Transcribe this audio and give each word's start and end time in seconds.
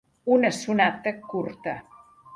Una 0.35 0.49
sonata 0.59 1.13
curta. 1.33 1.75